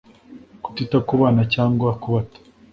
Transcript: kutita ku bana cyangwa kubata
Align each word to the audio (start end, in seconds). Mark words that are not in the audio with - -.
kutita 0.63 0.97
ku 1.07 1.13
bana 1.21 1.41
cyangwa 1.53 1.89
kubata 2.01 2.39